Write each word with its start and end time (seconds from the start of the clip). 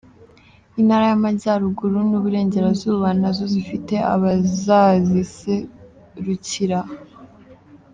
Intara 0.79 1.05
y’Amajyaruguru 1.11 1.97
n’Uburengerazuba 2.09 3.07
na 3.21 3.29
zo 3.35 3.45
zifite 3.53 3.95
abazaziserukira. 4.13 6.79